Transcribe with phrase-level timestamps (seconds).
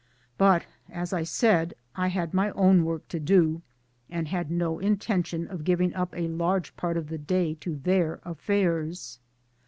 [0.35, 3.61] But, as I said, I had my own work to do,
[4.09, 8.19] and had no intention of giving up a large part of the day to their
[8.25, 9.19] affairs.